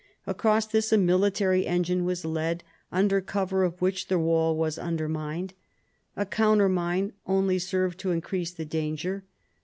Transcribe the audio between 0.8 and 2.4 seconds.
a military engine was